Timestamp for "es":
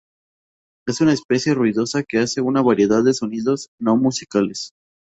0.87-0.99